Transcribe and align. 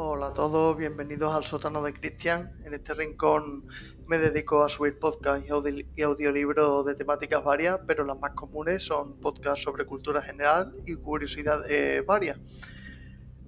Hola 0.00 0.28
a 0.28 0.32
todos, 0.32 0.76
bienvenidos 0.76 1.34
al 1.34 1.44
sótano 1.44 1.82
de 1.82 1.92
Cristian. 1.92 2.52
En 2.64 2.72
este 2.72 2.94
rincón 2.94 3.66
me 4.06 4.18
dedico 4.18 4.62
a 4.62 4.68
subir 4.68 4.96
podcasts 5.00 5.44
y, 5.96 6.02
audiolibros 6.02 6.86
de 6.86 6.94
temáticas 6.94 7.42
varias, 7.42 7.80
pero 7.84 8.04
las 8.04 8.16
más 8.16 8.30
comunes 8.30 8.80
son 8.80 9.18
podcasts 9.18 9.64
sobre 9.64 9.86
cultura 9.86 10.22
general 10.22 10.72
y 10.86 10.94
curiosidades 10.94 12.06
varias. 12.06 12.38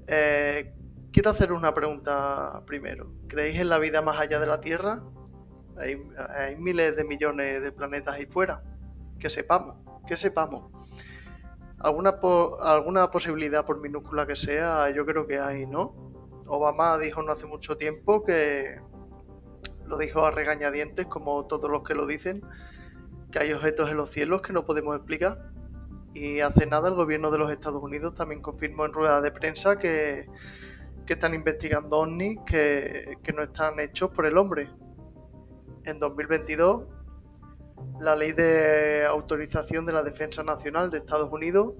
Eh, 0.09 0.74
quiero 1.12 1.30
hacer 1.30 1.52
una 1.52 1.73
pregunta 1.73 2.64
primero. 2.66 3.12
¿Creéis 3.28 3.60
en 3.60 3.69
la 3.69 3.78
vida 3.78 4.02
más 4.02 4.19
allá 4.19 4.41
de 4.41 4.46
la 4.48 4.60
Tierra? 4.60 5.05
Hay, 5.78 6.56
miles 6.56 6.96
de 6.96 7.05
millones 7.05 7.62
de 7.62 7.70
planetas 7.70 8.16
ahí 8.16 8.27
fuera. 8.27 8.64
Que 9.20 9.30
sepamos, 9.30 9.77
que 10.05 10.16
sepamos. 10.16 10.73
Alguna 11.78 12.20
posibilidad, 13.12 13.64
por 13.64 13.80
minúscula 13.80 14.27
que 14.27 14.34
sea, 14.34 14.91
yo 14.91 15.06
creo 15.06 15.28
que 15.28 15.38
hay, 15.38 15.64
¿no? 15.64 16.09
Obama 16.50 16.98
dijo 16.98 17.22
no 17.22 17.30
hace 17.32 17.46
mucho 17.46 17.77
tiempo 17.77 18.24
que 18.24 18.80
lo 19.86 19.96
dijo 19.98 20.24
a 20.27 20.32
regañadientes, 20.32 21.06
como 21.06 21.46
todos 21.46 21.70
los 21.70 21.84
que 21.84 21.95
lo 21.95 22.06
dicen, 22.06 22.42
que 23.30 23.38
hay 23.38 23.52
objetos 23.52 23.88
en 23.91 23.96
los 23.96 24.10
cielos 24.10 24.42
que 24.42 24.52
no 24.52 24.66
podemos 24.66 24.96
explicar. 24.96 25.52
Y 26.12 26.41
hace 26.41 26.66
nada 26.66 26.88
el 26.88 26.96
gobierno 26.96 27.30
de 27.30 27.38
los 27.38 27.52
Estados 27.52 27.80
Unidos 27.80 28.16
también 28.16 28.42
confirmó 28.42 28.84
en 28.84 28.92
rueda 28.92 29.20
de 29.20 29.30
prensa 29.30 29.78
que, 29.78 30.27
están 31.06 31.34
investigando 31.34 31.98
ovnis 31.98 32.38
que, 32.46 33.19
que 33.24 33.32
no 33.32 33.42
están 33.42 33.80
hechos 33.80 34.12
por 34.12 34.27
el 34.27 34.38
hombre. 34.38 34.70
En 35.84 35.98
2022, 35.98 36.84
la 37.98 38.14
ley 38.14 38.30
de 38.30 39.06
autorización 39.06 39.86
de 39.86 39.92
la 39.92 40.05
defensa 40.05 40.44
nacional 40.44 40.88
de 40.88 40.98
Estados 40.98 41.32
Unidos 41.32 41.74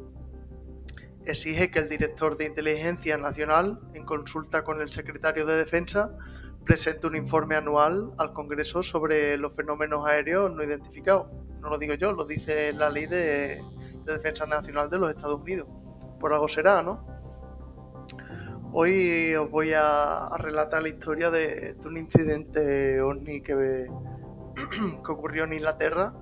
exige 1.25 1.71
que 1.71 1.81
el 1.81 1.89
director 1.89 2.37
de 2.37 2.47
Inteligencia 2.47 3.17
Nacional, 3.17 3.81
en 3.95 4.05
consulta 4.05 4.65
con 4.65 4.81
el 4.81 4.91
secretario 4.91 5.47
de 5.47 5.57
Defensa, 5.57 6.13
presente 6.65 7.07
un 7.07 7.17
informe 7.17 7.55
anual 7.55 8.13
al 8.19 8.33
Congreso 8.33 8.83
sobre 8.83 9.37
los 9.37 9.55
fenómenos 9.55 10.07
aéreos 10.07 10.55
no 10.55 10.63
identificados. 10.63 11.29
No 11.61 11.69
lo 11.69 11.79
digo 11.79 11.95
yo, 11.95 12.13
lo 12.13 12.25
dice 12.25 12.73
la 12.73 12.91
ley 12.91 13.07
de, 13.07 13.63
Defensa 14.05 14.47
Nacional 14.47 14.91
de 14.91 14.99
los 14.99 15.11
Estados 15.11 15.41
Unidos. 15.41 15.69
Por 16.19 16.33
algo 16.33 16.49
será, 16.49 16.83
¿no? 16.83 17.07
Hoy 18.73 19.35
os 19.35 19.51
voy 19.51 19.73
a, 19.75 20.31
relatar 20.39 20.83
la 20.83 20.89
historia 20.89 21.31
de, 21.31 21.77
un 21.85 21.97
incidente 21.97 23.01
ovni 23.01 23.41
que, 23.41 23.55
que 25.05 25.13
ocurrió 25.13 25.45
en 25.45 25.53
Inglaterra 25.53 26.13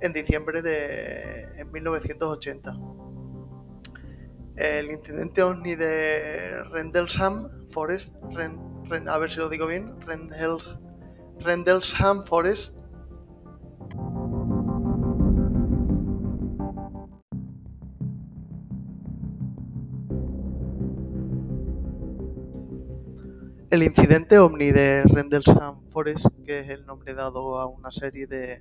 en 0.00 0.12
diciembre 0.12 0.62
de 0.62 1.66
1980 1.72 2.76
el 4.58 4.90
incidente 4.90 5.42
ovni 5.42 5.76
de 5.76 6.64
Rendlesham 6.64 7.48
Forest, 7.70 8.12
a 9.06 9.18
ver 9.18 9.30
si 9.30 9.38
lo 9.38 9.48
digo 9.48 9.66
bien, 9.66 9.94
Rendlesham 11.40 12.24
Forest. 12.26 12.76
El 23.70 23.82
incidente 23.82 24.38
ovni 24.38 24.72
de 24.72 25.04
Rendlesham 25.04 25.80
Forest, 25.90 26.26
que 26.44 26.60
es 26.60 26.70
el 26.70 26.84
nombre 26.84 27.14
dado 27.14 27.60
a 27.60 27.66
una 27.66 27.92
serie 27.92 28.26
de, 28.26 28.60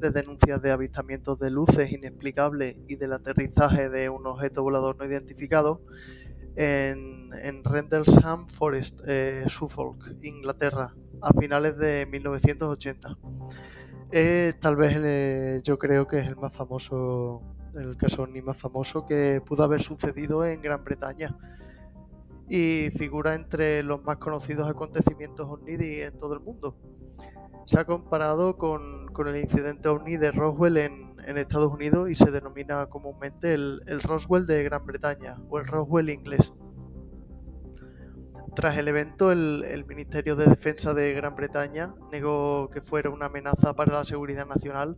de 0.00 0.10
denuncias 0.10 0.62
de 0.62 0.70
avistamientos 0.70 1.38
de 1.38 1.50
luces 1.50 1.90
inexplicables 1.92 2.76
y 2.88 2.96
del 2.96 3.12
aterrizaje 3.12 3.88
de 3.88 4.08
un 4.08 4.26
objeto 4.26 4.62
volador 4.62 4.96
no 4.96 5.04
identificado 5.04 5.80
en, 6.56 7.62
Rendlesham 7.64 8.48
Forest, 8.48 9.00
eh, 9.06 9.44
Suffolk, 9.48 10.16
Inglaterra, 10.22 10.94
a 11.20 11.32
finales 11.32 11.76
de 11.78 12.06
1980. 12.06 13.16
tal 14.60 14.76
vez 14.76 15.62
yo 15.62 15.78
creo 15.78 16.06
que 16.06 16.18
es 16.18 16.28
el 16.28 16.36
más 16.36 16.52
famoso, 16.52 17.42
el 17.74 17.96
caso 17.96 18.26
ni 18.26 18.42
más 18.42 18.56
famoso 18.56 19.06
que 19.06 19.40
pudo 19.46 19.62
haber 19.64 19.82
sucedido 19.82 20.44
en 20.44 20.62
Gran 20.62 20.82
Bretaña 20.84 21.36
y 22.48 22.90
figura 22.96 23.34
entre 23.34 23.82
los 23.82 24.02
más 24.02 24.16
conocidos 24.16 24.68
acontecimientos 24.68 25.46
OVNI 25.46 26.00
en 26.00 26.18
todo 26.18 26.34
el 26.34 26.40
mundo 26.40 26.74
se 27.66 27.78
ha 27.78 27.84
comparado 27.84 28.56
con, 28.56 29.08
el 29.26 29.36
incidente 29.36 29.88
OVNI 29.88 30.16
de 30.16 30.32
Roswell 30.32 30.76
en, 30.78 31.08
Estados 31.36 31.70
Unidos 31.70 32.10
y 32.10 32.14
se 32.14 32.30
denomina 32.30 32.86
comúnmente 32.86 33.52
el, 33.52 33.82
Roswell 34.02 34.46
de 34.46 34.64
Gran 34.64 34.86
Bretaña 34.86 35.36
o 35.50 35.58
el 35.58 35.66
Roswell 35.66 36.08
inglés. 36.08 36.54
Tras 38.56 38.78
el 38.78 38.88
evento, 38.88 39.30
el, 39.30 39.84
Ministerio 39.86 40.34
de 40.36 40.46
Defensa 40.46 40.94
de 40.94 41.12
Gran 41.12 41.36
Bretaña 41.36 41.94
negó 42.10 42.70
que 42.70 42.80
fuera 42.80 43.10
una 43.10 43.26
amenaza 43.26 43.74
para 43.74 43.92
la 43.92 44.04
seguridad 44.06 44.46
nacional 44.46 44.96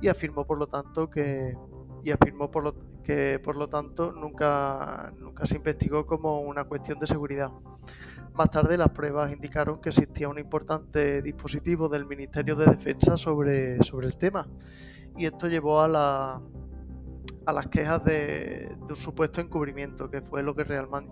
y 0.00 0.08
afirmó 0.08 0.46
por 0.46 0.58
lo 0.58 0.66
tanto 0.66 1.10
que 1.10 1.54
por 3.42 3.56
lo, 3.56 3.68
tanto 3.68 4.12
nunca 4.12 5.12
se 5.44 5.56
investigó 5.56 6.06
como 6.06 6.40
una 6.40 6.64
cuestión 6.64 6.98
de 6.98 7.06
seguridad. 7.06 7.50
Más 8.36 8.50
tarde 8.50 8.76
las 8.76 8.90
pruebas 8.90 9.32
indicaron 9.32 9.80
que 9.80 9.88
existía 9.88 10.28
un 10.28 10.38
importante 10.38 11.22
dispositivo 11.22 11.88
del 11.88 12.04
Ministerio 12.04 12.54
de 12.54 12.66
Defensa 12.66 13.16
sobre, 13.16 13.82
sobre 13.82 14.08
el 14.08 14.16
tema 14.16 14.46
y 15.16 15.26
esto 15.26 15.48
llevó 15.48 15.80
a, 15.80 15.88
la, 15.88 16.40
a 17.46 17.52
las 17.52 17.68
quejas 17.68 18.04
de, 18.04 18.76
un 18.88 18.96
supuesto 18.96 19.40
encubrimiento, 19.40 20.10
que 20.10 20.20
fue 20.20 20.42
lo 20.42 20.54
que, 20.54 20.64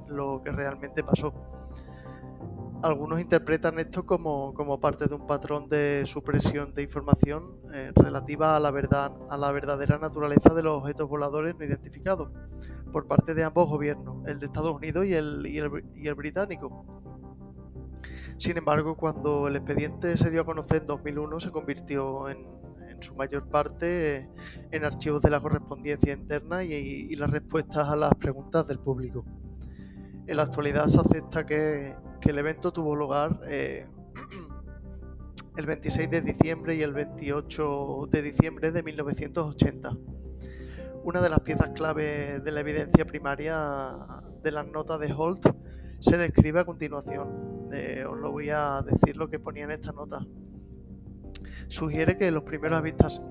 lo 0.08 0.42
que 0.44 0.52
realmente 0.52 1.02
pasó. 1.02 1.32
Algunos 2.82 3.18
interpretan 3.18 3.78
esto 3.78 4.04
como, 4.04 4.78
parte 4.78 5.06
de 5.06 5.14
un 5.14 5.26
patrón 5.26 5.70
de 5.70 6.02
supresión 6.04 6.74
de 6.74 6.82
información 6.82 7.56
eh, 7.72 7.92
relativa 7.94 8.56
a 8.56 8.60
la, 8.60 8.70
verdad, 8.70 9.10
a 9.30 9.38
la 9.38 9.50
verdadera 9.52 9.96
naturaleza 9.96 10.52
de 10.52 10.62
los 10.62 10.82
objetos 10.82 11.08
voladores 11.08 11.56
no 11.58 11.64
identificados 11.64 12.30
por 12.92 13.06
parte 13.06 13.32
de 13.32 13.42
ambos 13.42 13.68
gobiernos, 13.68 14.26
el 14.26 14.38
de 14.38 14.46
Estados 14.46 14.76
Unidos 14.76 15.06
y 15.06 15.14
el, 15.14 15.46
y 15.46 16.06
el 16.06 16.14
británico. 16.14 16.84
Sin 18.38 18.56
embargo, 18.56 18.96
cuando 18.96 19.48
el 19.48 19.56
expediente 19.56 20.16
se 20.16 20.30
dio 20.30 20.42
a 20.42 20.44
conocer 20.44 20.78
en 20.78 20.86
2001, 20.86 21.40
se 21.40 21.50
convirtió 21.50 22.28
en, 22.28 22.46
su 23.00 23.14
mayor 23.14 23.48
parte 23.48 24.28
en 24.70 24.84
archivos 24.84 25.20
de 25.20 25.28
la 25.28 25.40
correspondencia 25.40 26.14
interna 26.14 26.64
y, 26.64 27.14
las 27.16 27.30
respuestas 27.30 27.88
a 27.88 27.96
las 27.96 28.14
preguntas 28.14 28.66
del 28.66 28.78
público. 28.78 29.24
En 30.26 30.36
la 30.36 30.44
actualidad 30.44 30.86
se 30.86 31.00
acepta 31.00 31.44
que, 31.44 31.94
el 32.22 32.38
evento 32.38 32.72
tuvo 32.72 32.96
lugar 32.96 33.38
eh, 33.46 33.86
el 35.58 35.66
26 35.66 36.10
de 36.10 36.20
diciembre 36.22 36.74
y 36.74 36.82
el 36.82 36.94
28 36.94 38.08
de 38.10 38.22
diciembre 38.22 38.72
de 38.72 38.82
1980. 38.82 39.96
Una 41.04 41.20
de 41.20 41.28
las 41.28 41.40
piezas 41.40 41.68
clave 41.74 42.40
de 42.40 42.50
la 42.50 42.60
evidencia 42.60 43.04
primaria 43.04 43.94
de 44.42 44.50
las 44.50 44.66
notas 44.66 44.98
de 45.00 45.12
Holt 45.12 45.46
se 46.00 46.16
describe 46.16 46.60
a 46.60 46.64
continuación. 46.64 47.53
Os 48.06 48.18
lo 48.18 48.30
voy 48.30 48.50
a 48.50 48.82
decir 48.82 49.16
lo 49.16 49.28
que 49.28 49.38
ponía 49.38 49.64
en 49.64 49.72
esta 49.72 49.92
nota. 49.92 50.26
Sugiere 51.68 52.16
que 52.16 52.30
los 52.30 52.44
primeros 52.44 52.82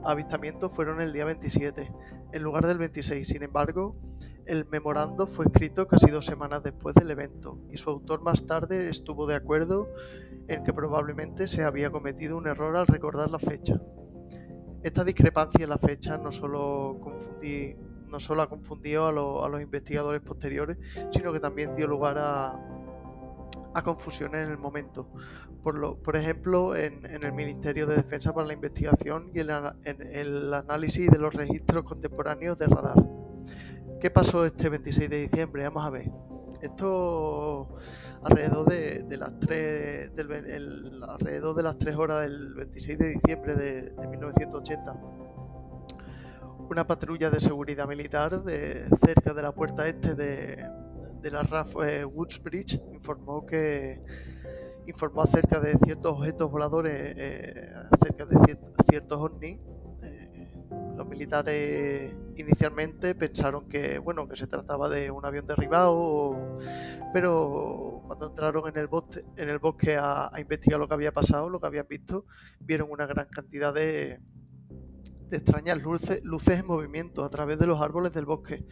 avistamientos 0.03 0.71
fueron 0.73 1.01
el 1.01 1.13
día 1.13 1.25
27, 1.25 1.91
en 2.31 2.43
lugar 2.43 2.65
del 2.65 2.77
26. 2.77 3.27
Sin 3.27 3.43
embargo, 3.43 3.95
el 4.45 4.65
memorando 4.65 5.27
fue 5.27 5.45
escrito 5.45 5.87
casi 5.87 6.11
dos 6.11 6.25
semanas 6.25 6.63
después 6.63 6.95
del 6.95 7.11
evento 7.11 7.57
y 7.71 7.77
su 7.77 7.89
autor 7.89 8.21
más 8.21 8.45
tarde 8.45 8.89
estuvo 8.89 9.25
de 9.25 9.35
acuerdo 9.35 9.87
en 10.47 10.63
que 10.63 10.73
probablemente 10.73 11.47
se 11.47 11.63
había 11.63 11.91
cometido 11.91 12.37
un 12.37 12.47
error 12.47 12.75
al 12.75 12.87
recordar 12.87 13.29
la 13.31 13.39
fecha. 13.39 13.79
Esta 14.83 15.03
discrepancia 15.05 15.63
en 15.63 15.69
la 15.69 15.77
fecha 15.77 16.17
no 16.17 16.31
solo 16.31 16.97
confundí 17.01 17.75
no 18.13 18.19
solo 18.19 18.43
ha 18.43 18.47
confundido 18.47 19.07
a, 19.07 19.49
los 19.49 19.59
investigadores 19.59 20.21
posteriores, 20.21 20.77
sino 21.09 21.33
que 21.33 21.39
también 21.39 21.75
dio 21.75 21.87
lugar 21.87 22.19
a, 22.19 22.53
confusiones 23.81 24.45
en 24.45 24.51
el 24.51 24.57
momento. 24.57 25.07
Por, 25.63 26.15
ejemplo, 26.15 26.75
en, 26.75 27.05
el 27.05 27.31
Ministerio 27.31 27.87
de 27.87 27.95
Defensa 27.95 28.33
para 28.33 28.47
la 28.47 28.53
Investigación 28.53 29.31
y 29.33 29.39
en, 29.39 29.49
el 30.11 30.53
análisis 30.53 31.09
de 31.09 31.17
los 31.17 31.33
registros 31.33 31.83
contemporáneos 31.85 32.57
de 32.57 32.67
radar. 32.67 33.01
¿Qué 34.01 34.09
pasó 34.11 34.45
este 34.45 34.67
26 34.69 35.09
de 35.09 35.21
diciembre? 35.27 35.63
Vamos 35.63 35.85
a 35.85 35.89
ver. 35.89 36.11
Esto 36.61 37.77
alrededor 38.23 38.67
de, 38.67 39.17
las 39.17 39.39
3 39.39 40.11
alrededor 41.07 41.55
de 41.55 41.63
las 41.63 41.77
3 41.77 41.95
horas 41.95 42.21
del 42.21 42.53
26 42.53 42.99
de 42.99 43.09
diciembre 43.09 43.55
de, 43.55 43.81
de 43.89 44.07
1980 44.07 44.93
una 46.69 46.87
patrulla 46.87 47.29
de 47.29 47.39
seguridad 47.39 47.87
militar 47.87 48.43
de 48.43 48.87
cerca 49.05 49.33
de 49.33 49.41
la 49.41 49.51
puerta 49.51 49.87
este 49.87 50.15
de, 50.15 50.65
la 51.31 51.43
RAF 51.43 51.75
eh, 51.83 52.05
Woodsbridge 52.05 52.81
informó 52.91 53.45
que 53.45 54.01
informó 54.85 55.23
acerca 55.23 55.59
de 55.59 55.77
ciertos 55.83 56.13
objetos 56.13 56.51
voladores, 56.51 57.13
eh, 57.17 57.73
acerca 57.91 58.25
de 58.25 58.57
ciertos 58.89 59.19
ovnis, 59.19 59.59
eh, 60.03 60.53
los 60.97 61.07
militares 61.07 62.13
inicialmente 62.35 63.15
pensaron 63.15 63.69
que, 63.69 63.99
bueno, 63.99 64.27
que 64.27 64.35
se 64.35 64.47
trataba 64.47 64.89
de 64.89 65.09
un 65.09 65.25
avión 65.25 65.47
derribado, 65.47 66.59
pero 67.13 68.03
cuando 68.07 68.27
entraron 68.27 68.67
en 68.67 68.77
el 68.77 68.87
bosque, 68.87 69.23
en 69.37 69.49
el 69.49 69.59
bosque 69.59 69.97
a, 69.97 70.31
investigar 70.37 70.79
lo 70.79 70.87
que 70.87 70.93
había 70.93 71.11
pasado, 71.11 71.49
lo 71.49 71.59
que 71.59 71.67
habían 71.67 71.87
visto, 71.87 72.25
vieron 72.59 72.91
una 72.91 73.05
gran 73.05 73.27
cantidad 73.27 73.73
de, 73.73 74.19
extrañas 75.33 75.81
luces, 75.81 76.23
luces 76.23 76.59
en 76.59 76.65
movimiento 76.65 77.23
a 77.23 77.29
través 77.29 77.59
de 77.59 77.67
los 77.67 77.81
árboles 77.81 78.13
del 78.13 78.25
bosque, 78.25 78.65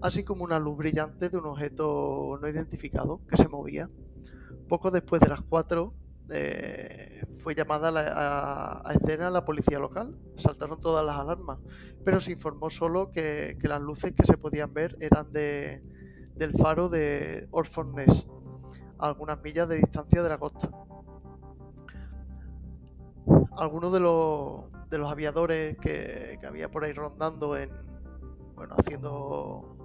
así 0.00 0.24
como 0.24 0.44
una 0.44 0.58
luz 0.58 0.76
brillante 0.76 1.28
de 1.28 1.38
un 1.38 1.46
objeto 1.46 2.38
no 2.40 2.48
identificado 2.48 3.20
que 3.28 3.36
se 3.36 3.48
movía. 3.48 3.88
Poco 4.68 4.90
después 4.90 5.20
de 5.20 5.28
las 5.28 5.42
4 5.42 5.92
eh, 6.30 7.24
fue 7.42 7.54
llamada 7.54 7.92
a, 8.84 8.92
escena 8.92 9.30
la 9.30 9.44
policía 9.44 9.78
local. 9.78 10.16
Saltaron 10.36 10.80
todas 10.80 11.04
las 11.06 11.16
alarmas, 11.16 11.58
pero 12.04 12.20
se 12.20 12.32
informó 12.32 12.70
solo 12.70 13.12
que, 13.12 13.56
las 13.62 13.80
luces 13.80 14.12
que 14.14 14.26
se 14.26 14.36
podían 14.36 14.74
ver 14.74 14.96
eran 15.00 15.32
de, 15.32 15.82
del 16.34 16.52
faro 16.52 16.88
de 16.88 17.46
Orford 17.50 17.94
Ness, 17.94 18.26
algunas 18.98 19.40
millas 19.42 19.68
de 19.68 19.76
distancia 19.76 20.22
de 20.22 20.28
la 20.28 20.38
costa. 20.38 20.70
Algunos 23.56 23.92
de 23.92 24.00
los, 24.00 24.64
de 24.96 25.00
los 25.00 25.12
aviadores 25.12 25.76
que, 25.78 26.38
que 26.40 26.46
había 26.46 26.70
por 26.70 26.84
ahí 26.84 26.92
rondando 26.94 27.54
en, 27.54 27.70
bueno, 28.54 28.74
haciendo 28.78 29.76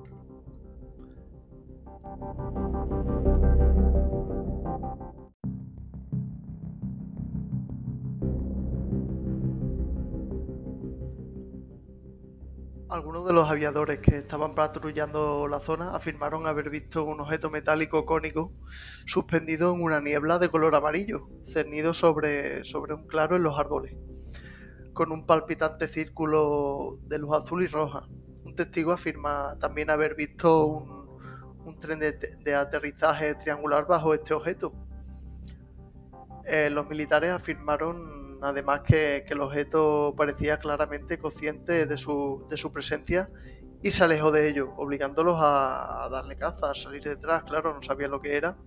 algunos 12.89 13.25
de 13.25 13.33
los 13.33 13.49
aviadores 13.49 13.99
que 13.99 14.17
estaban 14.17 14.55
patrullando 14.55 15.45
la 15.49 15.59
zona 15.59 15.93
afirmaron 15.93 16.47
haber 16.47 16.69
visto 16.69 17.03
un 17.03 17.19
objeto 17.19 17.49
metálico 17.49 18.05
cónico 18.05 18.51
suspendido 19.05 19.73
en 19.73 19.81
una 19.81 19.99
niebla 19.99 20.39
de 20.39 20.47
color 20.47 20.73
amarillo, 20.75 21.27
cernido 21.51 21.93
sobre, 21.93 22.63
sobre 22.63 22.93
un 22.93 23.07
claro 23.07 23.35
en 23.35 23.43
los 23.43 23.59
árboles, 23.59 23.93
con 24.93 25.11
un 25.11 25.25
palpitante 25.25 25.87
círculo 25.87 26.99
de 27.03 27.17
luz 27.17 27.35
azul 27.35 27.63
y 27.63 27.67
roja. 27.67 28.07
Un 28.43 28.55
testigo 28.55 28.91
afirma 28.91 29.57
también 29.59 29.89
haber 29.89 30.15
visto 30.15 30.67
un, 30.67 31.79
tren 31.79 31.99
de, 31.99 32.55
aterrizaje 32.55 33.35
triangular 33.35 33.85
bajo 33.87 34.13
este 34.13 34.33
objeto. 34.33 34.73
Eh, 36.45 36.69
los 36.69 36.89
militares 36.89 37.31
afirmaron 37.31 38.21
además 38.41 38.81
que, 38.81 39.25
el 39.27 39.41
objeto 39.41 40.13
parecía 40.17 40.57
claramente 40.57 41.17
consciente 41.17 41.85
de 41.85 41.97
su, 41.97 42.45
de 42.49 42.57
su 42.57 42.71
presencia 42.73 43.29
y 43.83 43.91
se 43.91 44.03
alejó 44.03 44.31
de 44.31 44.49
ellos, 44.49 44.69
obligándolos 44.77 45.37
a, 45.39 46.07
darle 46.11 46.35
caza, 46.35 46.71
a 46.71 46.75
salir 46.75 47.03
detrás, 47.03 47.43
claro, 47.43 47.73
no 47.73 47.81
sabían 47.81 48.11
lo 48.11 48.21
que 48.21 48.35
era, 48.35 48.57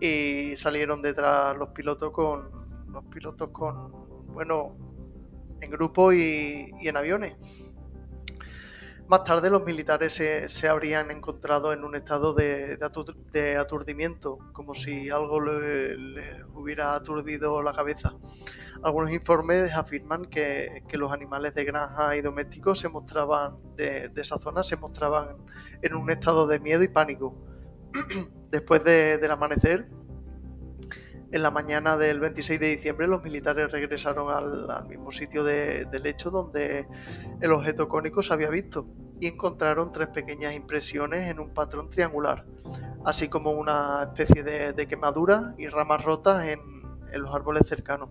y 0.00 0.54
salieron 0.56 1.00
detrás 1.00 1.56
los 1.56 1.70
pilotos 1.70 2.10
con 2.10 2.50
los 2.88 3.04
pilotos 3.06 3.48
con 3.48 3.90
bueno 4.34 4.76
en 5.62 5.70
grupo 5.70 6.12
y 6.12 6.70
en 6.80 6.96
aviones. 6.96 7.34
Más 9.12 9.24
tarde 9.24 9.50
los 9.50 9.62
militares 9.62 10.14
se, 10.14 10.68
habrían 10.68 11.10
encontrado 11.10 11.74
en 11.74 11.84
un 11.84 11.94
estado 11.94 12.32
de, 12.32 12.78
aturdimiento, 13.60 14.38
como 14.54 14.74
si 14.74 15.10
algo 15.10 15.38
les 15.38 15.98
le 15.98 16.44
hubiera 16.54 16.94
aturdido 16.94 17.60
la 17.62 17.74
cabeza. 17.74 18.14
Algunos 18.82 19.10
informes 19.10 19.70
afirman 19.74 20.24
que, 20.24 20.82
los 20.92 21.12
animales 21.12 21.54
de 21.54 21.62
granja 21.64 22.16
y 22.16 22.22
domésticos 22.22 22.80
se 22.80 22.88
mostraban 22.88 23.58
de, 23.76 24.10
esa 24.16 24.38
zona 24.38 24.64
se 24.64 24.76
mostraban 24.76 25.36
en 25.82 25.94
un 25.94 26.08
estado 26.10 26.46
de 26.46 26.58
miedo 26.58 26.82
y 26.82 26.88
pánico. 26.88 27.36
Después 28.50 28.82
del 28.82 29.30
amanecer, 29.30 29.90
en 31.32 31.42
la 31.42 31.50
mañana 31.50 31.96
del 31.96 32.20
26 32.20 32.60
de 32.60 32.76
diciembre 32.76 33.08
los 33.08 33.24
militares 33.24 33.72
regresaron 33.72 34.30
al, 34.30 34.86
mismo 34.86 35.10
sitio 35.10 35.42
del 35.42 36.06
hecho 36.06 36.30
donde 36.30 36.86
el 37.40 37.52
objeto 37.52 37.88
cónico 37.88 38.22
se 38.22 38.34
había 38.34 38.50
visto 38.50 38.86
y 39.18 39.28
encontraron 39.28 39.92
tres 39.92 40.08
pequeñas 40.08 40.54
impresiones 40.54 41.30
en 41.30 41.40
un 41.40 41.54
patrón 41.54 41.88
triangular, 41.88 42.44
así 43.06 43.28
como 43.28 43.52
una 43.52 44.02
especie 44.02 44.42
de, 44.42 44.86
quemadura 44.86 45.54
y 45.56 45.68
ramas 45.68 46.04
rotas 46.04 46.44
en, 46.44 46.60
los 47.14 47.34
árboles 47.34 47.66
cercanos. 47.66 48.10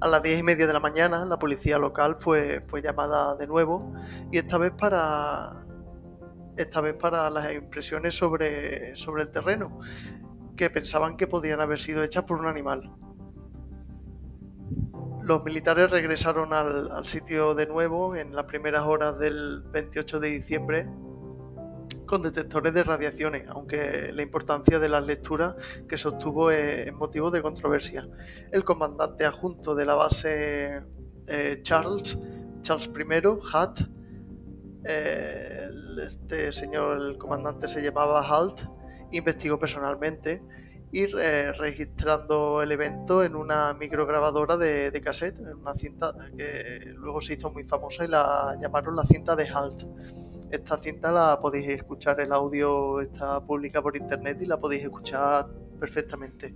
A 0.00 0.08
las 0.08 0.22
diez 0.22 0.38
y 0.38 0.42
media 0.42 0.66
de 0.66 0.72
la 0.72 0.80
mañana 0.80 1.24
la 1.24 1.38
policía 1.38 1.78
local 1.78 2.16
fue, 2.20 2.64
llamada 2.82 3.34
de 3.34 3.46
nuevo 3.46 3.92
y 4.30 4.38
esta 4.38 4.56
vez 4.56 4.72
para 4.72 5.64
esta 6.56 6.80
vez 6.80 6.94
para 6.94 7.30
las 7.30 7.52
impresiones 7.52 8.16
sobre, 8.16 8.96
sobre 8.96 9.22
el 9.22 9.30
terreno, 9.30 9.78
que 10.58 10.68
pensaban 10.68 11.16
que 11.16 11.26
podían 11.26 11.60
haber 11.62 11.78
sido 11.78 12.02
hechas 12.02 12.24
por 12.24 12.38
un 12.38 12.46
animal. 12.46 12.82
Los 15.22 15.44
militares 15.44 15.90
regresaron 15.90 16.52
al, 16.52 17.06
sitio 17.06 17.54
de 17.54 17.66
nuevo 17.66 18.16
en 18.16 18.34
las 18.34 18.44
primeras 18.44 18.82
horas 18.84 19.18
del 19.18 19.62
28 19.72 20.20
de 20.20 20.28
diciembre 20.28 20.86
con 22.06 22.22
detectores 22.22 22.74
de 22.74 22.82
radiaciones, 22.82 23.46
aunque 23.48 24.10
la 24.12 24.22
importancia 24.22 24.78
de 24.78 24.88
las 24.88 25.06
lecturas 25.06 25.54
que 25.88 25.96
sostuvo 25.96 26.50
es, 26.50 26.92
motivo 26.92 27.30
de 27.30 27.40
controversia. 27.42 28.08
El 28.50 28.64
comandante 28.64 29.26
adjunto 29.26 29.74
de 29.74 29.84
la 29.84 29.94
base 29.94 30.82
eh, 31.26 31.60
Charles, 31.62 32.18
Charles 32.62 32.88
I, 32.88 33.26
Hutt, 33.26 33.80
eh, 34.84 35.68
este 36.04 36.50
señor, 36.50 37.00
el 37.02 37.18
comandante 37.18 37.68
se 37.68 37.82
llamaba 37.82 38.26
Halt, 38.26 38.62
investigó 39.12 39.58
personalmente, 39.58 40.42
eh, 40.90 41.52
registrando 41.52 42.62
el 42.62 42.72
evento 42.72 43.22
en 43.22 43.36
una 43.36 43.74
micrograbadora 43.74 44.56
de, 44.56 44.90
de 44.90 45.00
cassette, 45.00 45.38
en 45.38 45.58
una 45.58 45.74
cinta 45.74 46.14
que 46.36 46.92
luego 46.94 47.20
se 47.20 47.34
hizo 47.34 47.50
muy 47.50 47.64
famosa 47.64 48.04
y 48.04 48.08
la 48.08 48.56
llamaron 48.60 48.96
la 48.96 49.04
cinta 49.04 49.36
de 49.36 49.48
Halt. 49.48 49.84
Esta 50.50 50.78
cinta 50.78 51.12
la 51.12 51.38
podéis 51.40 51.68
escuchar, 51.68 52.20
el 52.20 52.32
audio 52.32 53.02
está 53.02 53.38
pública 53.44 53.82
por 53.82 53.96
internet 53.96 54.38
y 54.40 54.46
la 54.46 54.58
podéis 54.58 54.84
escuchar 54.84 55.46
perfectamente. 55.78 56.54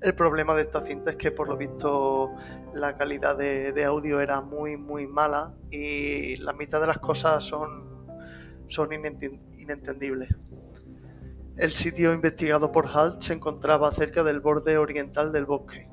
El 0.00 0.14
problema 0.16 0.54
de 0.54 0.62
esta 0.62 0.84
cinta 0.84 1.12
es 1.12 1.16
que 1.16 1.30
por 1.30 1.48
lo 1.48 1.56
visto 1.56 2.32
la 2.74 2.96
calidad 2.96 3.38
de, 3.38 3.72
de 3.72 3.84
audio 3.84 4.20
era 4.20 4.40
muy 4.40 4.76
muy 4.76 5.06
mala 5.06 5.54
y 5.70 6.36
la 6.38 6.52
mitad 6.52 6.80
de 6.80 6.88
las 6.88 6.98
cosas 6.98 7.44
son, 7.44 8.06
son 8.68 8.90
inentendibles. 8.92 10.28
El 11.56 11.70
sitio 11.70 12.12
investigado 12.12 12.72
por 12.72 12.88
Halt 12.92 13.20
se 13.20 13.32
encontraba 13.32 13.92
cerca 13.92 14.24
del 14.24 14.40
borde 14.40 14.76
oriental 14.76 15.30
del 15.30 15.46
bosque. 15.46 15.88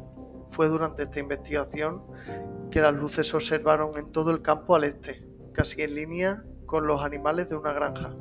Fue 0.50 0.68
durante 0.68 1.04
esta 1.04 1.20
investigación 1.20 2.02
que 2.72 2.82
las 2.82 2.96
luces 2.96 3.28
se 3.28 3.36
observaron 3.36 3.96
en 4.00 4.12
todo 4.12 4.32
el 4.32 4.42
campo 4.42 4.76
al 4.76 4.86
este, 4.86 5.24
casi 5.54 5.84
en 5.84 5.94
línea 5.94 6.44
con 6.66 6.88
los 6.88 7.04
animales 7.04 7.48
de 7.48 7.58
una 7.58 7.74
granja. 7.74 8.16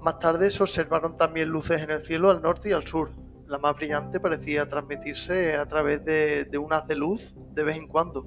Más 0.00 0.20
tarde 0.20 0.52
se 0.52 0.62
observaron 0.62 1.16
también 1.16 1.48
luces 1.48 1.82
en 1.82 1.90
el 1.90 2.06
cielo 2.06 2.30
al 2.30 2.40
norte 2.40 2.68
y 2.68 2.72
al 2.72 2.86
sur. 2.86 3.10
La 3.48 3.58
más 3.58 3.74
brillante 3.74 4.20
parecía 4.20 4.68
transmitirse 4.68 5.56
a 5.56 5.66
través 5.66 6.04
de, 6.04 6.44
de 6.44 6.58
un 6.58 6.72
haz 6.72 6.86
de 6.86 6.94
luz 6.94 7.34
de 7.52 7.64
vez 7.64 7.76
en 7.76 7.88
cuando. 7.88 8.24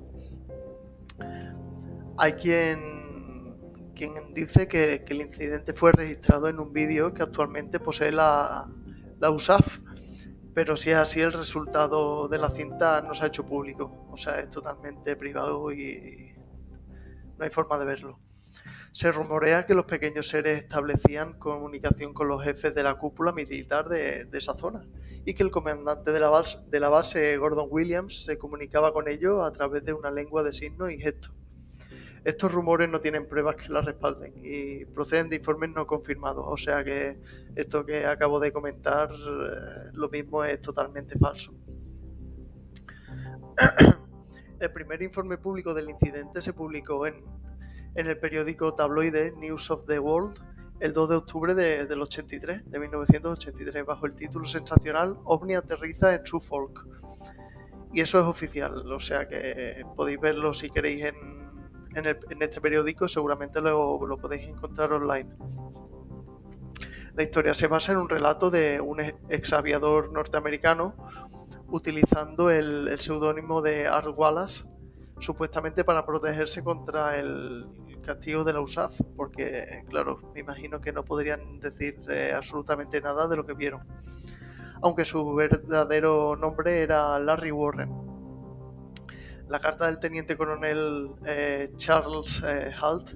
Hay 2.17 2.33
quien 2.33 2.79
quien 3.99 4.33
dice 4.33 4.69
que, 4.69 5.03
el 5.05 5.21
incidente 5.21 5.73
fue 5.73 5.91
registrado 5.91 6.47
en 6.47 6.57
un 6.57 6.71
vídeo 6.71 7.13
que 7.13 7.21
actualmente 7.21 7.81
posee 7.81 8.13
la, 8.13 8.65
USAF, 9.21 9.79
pero 10.53 10.77
si 10.77 10.91
es 10.91 10.95
así 10.95 11.19
el 11.19 11.33
resultado 11.33 12.29
de 12.29 12.37
la 12.37 12.49
cinta 12.51 13.01
no 13.01 13.13
se 13.13 13.25
ha 13.25 13.27
hecho 13.27 13.45
público, 13.45 14.07
o 14.09 14.15
sea, 14.15 14.39
es 14.39 14.49
totalmente 14.49 15.17
privado 15.17 15.69
y 15.73 16.33
no 17.37 17.43
hay 17.43 17.49
forma 17.49 17.77
de 17.77 17.85
verlo. 17.85 18.19
Se 18.93 19.11
rumorea 19.11 19.65
que 19.65 19.73
los 19.73 19.85
pequeños 19.85 20.29
seres 20.29 20.63
establecían 20.63 21.37
comunicación 21.37 22.13
con 22.13 22.29
los 22.29 22.41
jefes 22.41 22.73
de 22.73 22.83
la 22.83 22.95
cúpula 22.95 23.33
militar 23.33 23.89
de, 23.89 24.23
de 24.23 24.37
esa 24.37 24.53
zona 24.53 24.87
y 25.25 25.33
que 25.33 25.43
el 25.43 25.51
comandante 25.51 26.13
de 26.13 26.19
la, 26.21 26.29
base, 26.29 26.57
de 26.69 26.79
la 26.79 26.87
base, 26.87 27.35
Gordon 27.35 27.67
Williams, 27.69 28.23
se 28.23 28.37
comunicaba 28.37 28.93
con 28.93 29.09
ellos 29.09 29.45
a 29.45 29.51
través 29.51 29.83
de 29.83 29.91
una 29.91 30.09
lengua 30.09 30.41
de 30.41 30.53
signos 30.53 30.89
y 30.89 30.99
gestos. 30.99 31.33
Estos 32.23 32.51
rumores 32.51 32.89
no 32.89 32.99
tienen 32.99 33.27
pruebas 33.27 33.55
que 33.55 33.69
las 33.69 33.85
respalden 33.85 34.33
y 34.35 34.85
proceden 34.85 35.29
de 35.29 35.37
informes 35.37 35.69
no 35.71 35.87
confirmados, 35.87 36.43
o 36.45 36.57
sea 36.57 36.83
que 36.83 37.17
esto 37.55 37.85
que 37.85 38.05
acabo 38.05 38.39
de 38.39 38.51
comentar 38.51 39.09
eh, 39.11 39.91
lo 39.93 40.09
mismo 40.09 40.43
es 40.43 40.61
totalmente 40.61 41.17
falso. 41.17 41.53
El 44.59 44.71
primer 44.73 45.01
informe 45.01 45.37
público 45.37 45.73
del 45.73 45.89
incidente 45.89 46.41
se 46.41 46.51
publicó 46.51 47.07
en, 47.07 47.23
el 47.95 48.17
periódico 48.17 48.73
tabloide 48.75 49.31
News 49.31 49.71
of 49.71 49.85
the 49.87 49.99
World 49.99 50.37
el 50.81 50.93
2 50.93 51.09
de 51.09 51.15
octubre 51.15 51.55
de, 51.55 51.85
del 51.85 52.01
83, 52.01 52.69
de 52.69 52.79
1983, 52.79 53.85
bajo 53.85 54.05
el 54.05 54.15
título 54.15 54.47
sensacional 54.47 55.17
OVNI 55.25 55.55
aterriza 55.55 56.13
en 56.13 56.25
Suffolk 56.25 56.87
Y 57.93 58.01
eso 58.01 58.19
es 58.19 58.25
oficial, 58.25 58.89
o 58.91 58.99
sea 58.99 59.27
que 59.27 59.83
podéis 59.95 60.19
verlo 60.21 60.53
si 60.53 60.69
queréis 60.69 61.05
en, 61.05 61.15
en, 61.95 62.41
este 62.41 62.61
periódico, 62.61 63.07
seguramente 63.07 63.61
lo, 63.61 64.17
podéis 64.21 64.47
encontrar 64.47 64.93
online. 64.93 65.29
La 67.15 67.23
historia 67.23 67.53
se 67.53 67.67
basa 67.67 67.91
en 67.91 67.97
un 67.97 68.09
relato 68.09 68.49
de 68.49 68.79
un 68.79 69.01
ex 69.01 69.53
aviador 69.53 70.11
norteamericano 70.11 70.95
utilizando 71.67 72.49
el, 72.49 72.99
seudónimo 72.99 73.61
de 73.61 73.87
Art 73.87 74.07
Wallace, 74.15 74.63
supuestamente 75.19 75.83
para 75.83 76.05
protegerse 76.05 76.63
contra 76.63 77.17
el 77.17 77.67
castigo 78.05 78.43
de 78.43 78.53
la 78.53 78.61
USAF, 78.61 78.99
porque, 79.15 79.83
claro, 79.89 80.19
me 80.33 80.39
imagino 80.39 80.79
que 80.79 80.91
no 80.91 81.03
podrían 81.03 81.59
decir 81.59 81.99
eh, 82.09 82.33
absolutamente 82.35 83.01
nada 83.01 83.27
de 83.27 83.35
lo 83.35 83.45
que 83.45 83.53
vieron. 83.53 83.81
Aunque 84.81 85.03
su 85.03 85.35
verdadero 85.35 86.35
nombre 86.35 86.81
era 86.81 87.19
Larry 87.19 87.51
Warren. 87.51 88.08
La 89.49 89.59
carta 89.59 89.87
del 89.87 89.99
teniente 89.99 90.37
coronel 90.37 91.11
eh, 91.25 91.71
Charles 91.77 92.41
eh, 92.45 92.71
Halt 92.79 93.15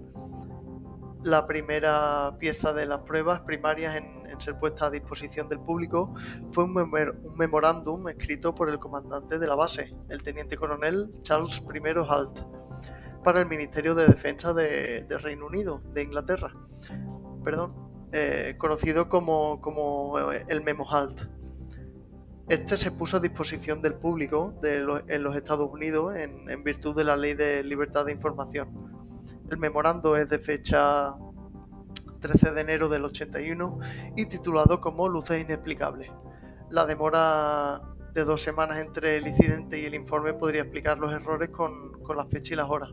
la 1.24 1.48
primera 1.48 2.36
pieza 2.38 2.74
de 2.74 2.86
las 2.86 3.00
pruebas 3.02 3.42
primarias 3.42 3.96
en, 3.96 4.24
ser 4.40 4.58
puesta 4.58 4.88
a 4.88 4.90
disposición 4.90 5.48
del 5.48 5.60
público 5.60 6.14
fue 6.54 6.64
un, 6.64 6.92
memorándum 7.38 8.10
escrito 8.10 8.56
por 8.56 8.68
el 8.68 8.80
comandante 8.80 9.38
de 9.38 9.46
la 9.46 9.54
base, 9.54 9.96
el 10.10 10.24
teniente 10.24 10.58
coronel 10.58 11.12
Charles 11.22 11.62
I. 11.62 11.80
Halt, 12.10 12.40
para 13.24 13.42
el 13.42 13.48
Ministerio 13.48 13.94
de 13.94 14.08
Defensa 14.08 14.52
de, 14.52 15.06
Reino 15.22 15.46
Unido, 15.46 15.84
de 15.94 16.02
Inglaterra, 16.02 16.52
perdón, 17.44 17.76
eh, 18.12 18.56
conocido 18.58 19.08
como, 19.08 20.32
eh, 20.32 20.44
el 20.48 20.62
Memo 20.64 20.86
Halt. 20.90 21.30
Este 22.50 22.78
se 22.78 22.92
puso 22.92 23.18
a 23.18 23.20
disposición 23.20 23.82
del 23.82 23.96
público 23.96 24.54
en 24.64 25.24
los 25.24 25.36
Estados 25.36 25.72
Unidos 25.72 26.16
en 26.16 26.64
virtud 26.64 26.96
de 26.96 27.04
la 27.04 27.16
Ley 27.16 27.34
de 27.36 27.64
Libertad 27.64 28.06
de 28.06 28.12
Información 28.12 28.94
el 29.54 29.58
memorando 29.60 30.16
es 30.18 30.28
de 30.30 30.40
fecha 30.40 31.14
13 32.22 32.52
de 32.52 32.62
enero 32.62 32.90
del 32.90 33.06
81 33.06 33.80
y 34.16 34.26
titulado 34.26 34.82
como 34.82 35.08
Luces 35.08 35.42
Inexplicables. 35.42 36.12
La 36.70 36.86
demora 36.86 37.82
de 38.14 38.24
dos 38.24 38.42
semanas 38.42 38.80
entre 38.80 39.18
el 39.18 39.28
incidente 39.28 39.80
y 39.80 39.86
el 39.86 39.96
informe 39.96 40.34
podría 40.34 40.62
explicar 40.62 40.98
los 40.98 41.14
errores 41.14 41.50
con, 41.50 41.92
con 42.04 42.18
la 42.18 42.26
fecha 42.26 42.54
y 42.54 42.58
las 42.58 42.70
horas. 42.70 42.90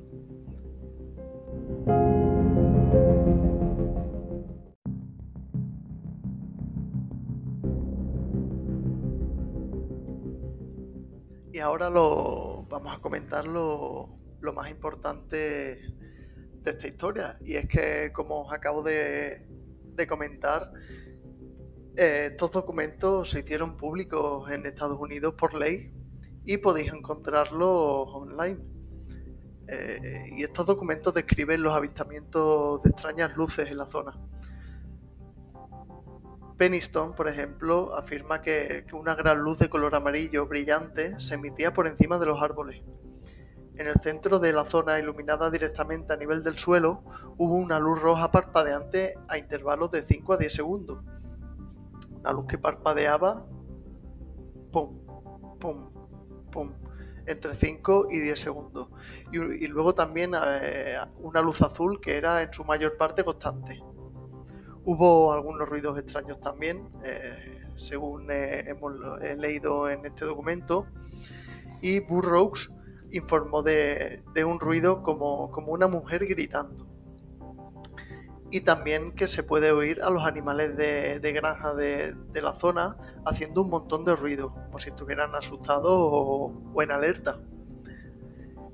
Y 11.60 11.62
ahora 11.62 11.90
lo 11.90 12.64
vamos 12.70 12.96
a 12.96 13.00
comentar 13.00 13.46
lo, 13.46 14.08
lo 14.40 14.52
más 14.54 14.70
importante 14.70 15.36
de 15.36 16.70
esta 16.70 16.88
historia. 16.88 17.36
Y 17.42 17.56
es 17.56 17.68
que, 17.68 18.12
como 18.14 18.46
os 18.46 18.52
acabo 18.54 18.82
de, 18.82 19.46
comentar, 20.08 20.72
eh, 21.98 22.28
estos 22.30 22.50
documentos 22.50 23.28
se 23.28 23.40
hicieron 23.40 23.76
públicos 23.76 24.50
en 24.50 24.64
Estados 24.64 24.98
Unidos 24.98 25.34
por 25.34 25.52
ley 25.52 25.92
y 26.44 26.56
podéis 26.56 26.94
encontrarlos 26.94 28.08
online. 28.08 28.58
Eh, 29.68 30.30
y 30.38 30.42
estos 30.42 30.64
documentos 30.64 31.12
describen 31.12 31.62
los 31.62 31.74
avistamientos 31.74 32.82
de 32.84 32.88
extrañas 32.88 33.36
luces 33.36 33.70
en 33.70 33.76
la 33.76 33.84
zona. 33.84 34.12
Peniston, 36.60 37.14
por 37.14 37.26
ejemplo, 37.26 37.96
afirma 37.96 38.42
que 38.42 38.84
una 38.92 39.14
gran 39.14 39.38
luz 39.38 39.58
de 39.58 39.70
color 39.70 39.94
amarillo 39.94 40.46
brillante 40.46 41.18
se 41.18 41.36
emitía 41.36 41.72
por 41.72 41.86
encima 41.86 42.18
de 42.18 42.26
los 42.26 42.42
árboles. 42.42 42.82
En 43.76 43.86
el 43.86 43.94
centro 44.02 44.38
de 44.38 44.52
la 44.52 44.66
zona 44.66 44.98
iluminada 44.98 45.50
directamente 45.50 46.12
a 46.12 46.18
nivel 46.18 46.44
del 46.44 46.58
suelo 46.58 47.00
hubo 47.38 47.54
una 47.54 47.78
luz 47.78 47.98
roja 48.02 48.30
parpadeante 48.30 49.14
a 49.28 49.38
intervalos 49.38 49.90
de 49.90 50.04
5 50.06 50.34
a 50.34 50.36
10 50.36 50.52
segundos. 50.52 51.02
Una 52.10 52.32
luz 52.32 52.44
que 52.46 52.58
parpadeaba 52.58 53.46
pum, 54.70 54.98
pum, 55.58 55.90
pum, 56.52 56.74
entre 57.24 57.54
5 57.54 58.08
y 58.10 58.20
10 58.20 58.38
segundos. 58.38 58.88
Y, 59.32 59.66
luego 59.66 59.94
también 59.94 60.32
eh, 60.34 60.98
una 61.22 61.40
luz 61.40 61.62
azul 61.62 62.02
que 62.02 62.18
era 62.18 62.42
en 62.42 62.52
su 62.52 62.64
mayor 62.64 62.98
parte 62.98 63.24
constante. 63.24 63.80
Hubo 64.84 65.32
algunos 65.32 65.68
ruidos 65.68 65.98
extraños 65.98 66.40
también, 66.40 66.88
eh, 67.04 67.62
según 67.76 68.30
eh, 68.30 68.64
hemos 68.66 68.94
leído 69.36 69.90
en 69.90 70.06
este 70.06 70.24
documento. 70.24 70.86
Y 71.82 72.00
Burroughs 72.00 72.70
informó 73.10 73.62
de, 73.62 74.22
un 74.44 74.60
ruido 74.60 75.02
como, 75.02 75.50
una 75.66 75.88
mujer 75.88 76.26
gritando. 76.26 76.86
Y 78.50 78.62
también 78.62 79.12
que 79.12 79.28
se 79.28 79.42
puede 79.42 79.70
oír 79.70 80.02
a 80.02 80.10
los 80.10 80.24
animales 80.24 80.76
de, 80.76 81.32
granja 81.32 81.74
de, 81.74 82.14
la 82.34 82.54
zona 82.54 82.96
haciendo 83.24 83.62
un 83.62 83.70
montón 83.70 84.04
de 84.04 84.16
ruido, 84.16 84.52
como 84.52 84.80
si 84.80 84.88
estuvieran 84.88 85.34
asustados 85.34 85.92
o, 85.92 86.82
en 86.82 86.90
alerta. 86.90 87.38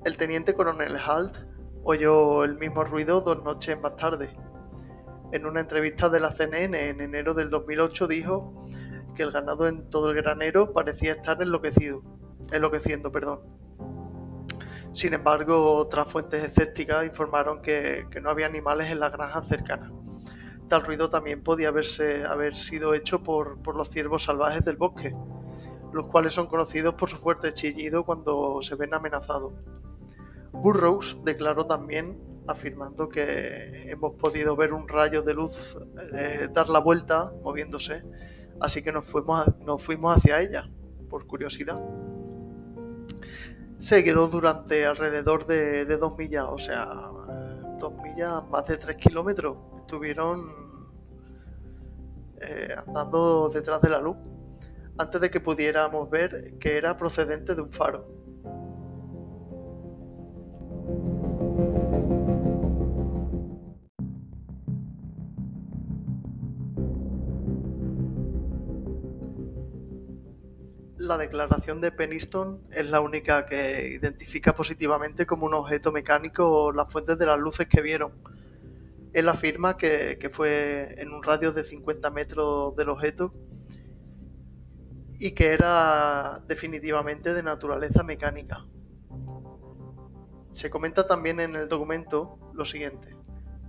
El 0.05 0.17
teniente 0.17 0.53
coronel 0.53 0.97
Halt 0.97 1.35
oyó 1.83 2.43
el 2.43 2.57
mismo 2.57 2.83
ruido 2.83 3.21
dos 3.21 3.43
noches 3.43 3.79
más 3.79 3.95
tarde. 3.97 4.29
En 5.31 5.45
una 5.45 5.59
entrevista 5.59 6.07
de 6.07 6.21
la 6.21 6.33
CNN 6.33 6.89
en 6.89 7.01
enero 7.01 7.33
del 7.33 7.49
2008 7.49 8.07
dijo 8.07 8.65
que 9.13 9.23
el 9.23 9.31
ganado 9.31 9.67
en 9.67 9.89
todo 9.89 10.11
el 10.11 10.15
granero 10.15 10.71
parecía 10.71 11.13
estar 11.13 11.41
enloquecido, 11.41 12.01
enloqueciendo. 12.53 13.11
Perdón. 13.11 13.41
Sin 14.93 15.13
embargo, 15.13 15.75
otras 15.75 16.07
fuentes 16.07 16.43
escépticas 16.43 17.05
informaron 17.05 17.61
que, 17.61 18.07
no 18.21 18.29
había 18.29 18.45
animales 18.45 18.89
en 18.89 18.99
las 18.99 19.11
granjas 19.11 19.47
cercanas. 19.49 19.91
Tal 20.69 20.83
ruido 20.85 21.09
también 21.09 21.43
podía 21.43 21.67
haberse, 21.67 22.25
haber 22.25 22.55
sido 22.55 22.93
hecho 22.93 23.21
por, 23.21 23.59
los 23.75 23.89
ciervos 23.89 24.23
salvajes 24.23 24.63
del 24.63 24.77
bosque, 24.77 25.13
los 25.93 26.07
cuales 26.07 26.33
son 26.33 26.47
conocidos 26.47 26.93
por 26.95 27.09
su 27.09 27.17
fuerte 27.17 27.53
chillido 27.53 28.05
cuando 28.05 28.61
se 28.61 28.75
ven 28.75 28.93
amenazados. 28.93 29.53
Burroughs 30.51 31.17
declaró 31.23 31.65
también 31.65 32.17
afirmando 32.47 33.09
que 33.09 33.89
hemos 33.89 34.13
podido 34.15 34.55
ver 34.55 34.73
un 34.73 34.87
rayo 34.87 35.21
de 35.21 35.33
luz 35.33 35.77
eh, 36.13 36.47
dar 36.53 36.69
la 36.69 36.79
vuelta 36.79 37.31
moviéndose, 37.43 38.03
así 38.59 38.81
que 38.81 38.91
nos 38.91 39.05
fuimos, 39.05 40.15
hacia 40.15 40.41
ella, 40.41 40.69
por 41.09 41.27
curiosidad 41.27 41.79
se 43.79 44.03
quedó 44.03 44.27
durante 44.27 44.85
alrededor 44.85 45.45
de, 45.45 45.85
dos 45.97 46.17
millas, 46.17 46.45
o 46.49 46.57
sea, 46.57 46.87
dos 47.79 47.93
millas, 48.01 48.47
más 48.49 48.65
de 48.65 48.77
tres 48.77 48.97
kilómetros. 48.97 49.57
Estuvieron 49.81 50.39
eh, 52.41 52.75
andando 52.87 53.49
detrás 53.49 53.81
de 53.81 53.89
la 53.89 53.99
luz 53.99 54.17
antes 54.97 55.21
de 55.21 55.29
que 55.29 55.39
pudiéramos 55.39 56.09
ver 56.09 56.57
que 56.59 56.77
era 56.77 56.97
procedente 56.97 57.53
de 57.53 57.61
un 57.61 57.71
faro. 57.71 58.16
La 71.17 71.23
declaración 71.23 71.81
de 71.81 71.91
Peniston 71.91 72.61
es 72.71 72.85
la 72.85 73.01
única 73.01 73.47
que 73.47 73.89
identifica 73.99 74.53
positivamente 74.53 75.25
como 75.25 75.47
un 75.47 75.55
objeto 75.55 75.91
mecánico 75.91 76.71
las 76.71 76.91
fuentes 76.91 77.17
de 77.17 77.25
las 77.25 77.39
luces 77.39 77.67
que 77.67 77.81
vieron. 77.81 78.11
Él 79.13 79.27
afirma 79.27 79.77
que, 79.77 80.29
fue 80.31 80.93
en 80.97 81.11
un 81.11 81.23
radio 81.23 81.51
de 81.51 81.63
50 81.63 82.11
metros 82.11 82.75
del 82.75 82.89
objeto 82.89 83.33
y 85.17 85.31
que 85.31 85.53
era 85.53 86.39
definitivamente 86.47 87.33
de 87.33 87.41
naturaleza 87.41 88.03
mecánica. 88.03 88.63
Se 90.51 90.69
comenta 90.69 91.07
también 91.07 91.39
en 91.39 91.55
el 91.55 91.67
documento 91.67 92.37
lo 92.53 92.63
siguiente. 92.63 93.15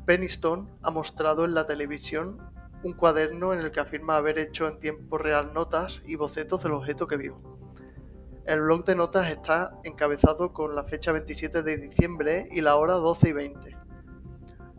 Peniston 0.04 0.68
ha 0.82 0.90
mostrado 0.90 1.46
en 1.46 1.54
la 1.54 1.66
televisión 1.66 2.38
un 2.82 2.92
cuaderno 2.92 3.52
en 3.52 3.60
el 3.60 3.72
que 3.72 3.80
afirma 3.80 4.16
haber 4.16 4.38
hecho 4.38 4.68
en 4.68 4.78
tiempo 4.78 5.18
real 5.18 5.52
notas 5.52 6.02
y 6.04 6.14
bocetos 6.14 6.62
del 6.62 6.72
objeto 6.72 7.06
que 7.06 7.16
vio. 7.16 7.40
El 8.44 8.62
blog 8.62 8.84
de 8.84 8.94
notas 8.94 9.30
está 9.30 9.72
encabezado 9.84 10.52
con 10.52 10.74
la 10.74 10.84
fecha 10.84 11.12
27 11.12 11.62
de 11.62 11.76
diciembre 11.76 12.48
y 12.50 12.60
la 12.60 12.76
hora 12.76 12.94
12 12.94 13.28
y 13.28 13.32
20, 13.32 13.76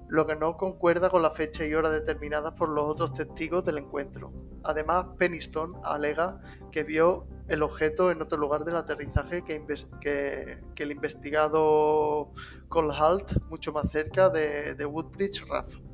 lo 0.07 0.25
que 0.25 0.35
no 0.35 0.57
concuerda 0.57 1.09
con 1.09 1.21
la 1.21 1.31
fecha 1.31 1.65
y 1.65 1.73
hora 1.73 1.91
determinadas 1.91 2.53
por 2.53 2.69
los 2.69 2.89
otros 2.89 3.13
testigos 3.13 3.63
del 3.65 3.77
encuentro. 3.77 4.31
Además, 4.63 5.05
Peniston 5.17 5.73
alega 5.83 6.41
que 6.71 6.83
vio 6.83 7.27
el 7.47 7.61
objeto 7.61 8.11
en 8.11 8.21
otro 8.21 8.37
lugar 8.37 8.65
del 8.65 8.75
aterrizaje 8.75 9.43
que, 9.43 10.57
el 10.77 10.91
investigado 10.91 12.31
Cole 12.69 12.93
Halt, 12.97 13.39
mucho 13.49 13.71
más 13.71 13.91
cerca 13.91 14.29
de, 14.29 14.73
de 14.73 14.85
Woodbridge 14.85 15.45
Raft. 15.47 15.88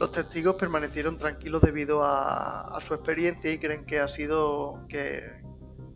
Los 0.00 0.12
testigos 0.12 0.56
permanecieron 0.56 1.18
tranquilos 1.18 1.60
debido 1.60 2.02
a, 2.02 2.78
su 2.80 2.94
experiencia 2.94 3.52
y 3.52 3.58
creen 3.58 3.84
que 3.84 4.00
ha 4.00 4.08
sido 4.08 4.86
que, 4.88 5.22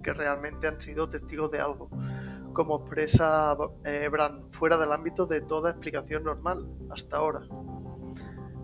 que 0.03 0.13
realmente 0.13 0.69
han 0.69 0.79
sido 0.79 1.09
testigos 1.09 1.51
de 1.51 1.61
algo, 1.61 1.89
como 2.53 2.81
expresa 2.81 3.57
eh, 3.83 4.07
Brand, 4.13 4.53
fuera 4.53 4.77
del 4.77 4.93
ámbito 4.93 5.25
de 5.25 5.41
toda 5.41 5.71
explicación 5.71 6.23
normal 6.23 6.69
hasta 6.91 7.17
ahora. 7.17 7.49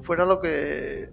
Fuera 0.02 0.26
lo 0.26 0.42
que 0.42 1.10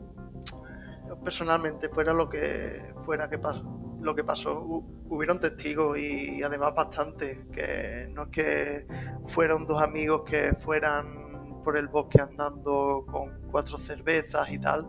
personalmente 1.23 1.87
fuera 1.87 2.11
lo 2.11 2.27
que 2.27 2.93
fuera 3.05 3.29
que 3.29 3.39
pasó, 3.39 3.63
lo 4.01 4.13
que 4.13 4.25
pasó, 4.25 4.61
hubieron 5.07 5.39
testigos 5.39 5.97
y 5.97 6.43
además 6.43 6.75
bastante, 6.75 7.45
que 7.53 8.09
no 8.13 8.23
es 8.23 8.29
que 8.29 8.85
fueron 9.29 9.65
dos 9.65 9.81
amigos 9.81 10.25
que 10.25 10.53
fueran 10.53 11.26
por 11.67 11.75
el 11.75 11.89
bosque 11.89 12.21
andando 12.21 13.03
con 13.11 13.41
cuatro 13.51 13.77
cervezas 13.79 14.49
y 14.49 14.57
tal. 14.57 14.85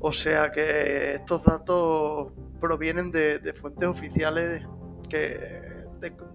O 0.00 0.12
sea 0.12 0.50
que 0.50 1.14
estos 1.14 1.44
datos 1.44 2.32
provienen 2.60 3.12
de, 3.12 3.54
fuentes 3.54 3.88
oficiales 3.88 4.66
que, 5.08 5.38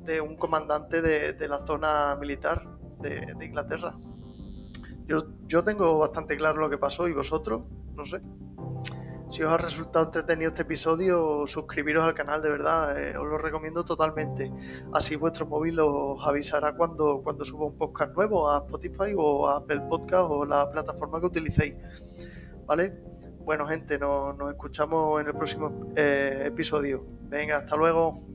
de, 0.05 0.21
un 0.21 0.37
comandante 0.37 1.01
de, 1.01 1.47
la 1.49 1.67
zona 1.67 2.15
militar 2.15 2.63
de, 3.01 3.45
Inglaterra. 3.45 3.93
Yo, 5.05 5.17
yo 5.47 5.65
tengo 5.65 5.99
bastante 5.99 6.37
claro 6.37 6.61
lo 6.61 6.69
que 6.69 6.77
pasó 6.77 7.05
y 7.09 7.11
vosotros, 7.11 7.65
no 7.95 8.05
sé. 8.05 8.21
Si 9.33 9.41
os 9.41 9.51
ha 9.51 9.57
resultado 9.57 10.05
entretenido 10.05 10.49
este 10.49 10.61
episodio, 10.61 11.47
suscribiros 11.47 12.05
al 12.05 12.13
canal, 12.13 12.39
de 12.43 12.51
verdad, 12.51 12.95
eh, 12.95 13.17
os 13.17 13.27
lo 13.27 13.39
recomiendo 13.39 13.83
totalmente. 13.83 14.51
Así 14.93 15.15
vuestro 15.15 15.47
móvil 15.47 15.79
os 15.79 16.23
avisará 16.23 16.71
cuando, 16.73 17.19
cuando 17.23 17.43
suba 17.43 17.65
un 17.65 17.75
podcast 17.75 18.15
nuevo 18.15 18.47
a 18.51 18.59
Spotify 18.59 19.15
o 19.17 19.47
a 19.47 19.57
Apple 19.57 19.81
Podcast 19.89 20.27
o 20.29 20.45
la 20.45 20.69
plataforma 20.69 21.19
que 21.19 21.25
utilicéis. 21.25 21.73
¿Vale? 22.67 22.93
Bueno, 23.39 23.65
gente, 23.65 23.97
nos, 23.97 24.35
escuchamos 24.51 25.19
en 25.19 25.25
el 25.25 25.33
próximo 25.33 25.91
eh, 25.95 26.43
episodio. 26.45 26.99
Venga, 27.23 27.57
hasta 27.57 27.75
luego. 27.75 28.32